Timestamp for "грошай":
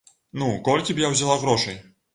1.47-1.83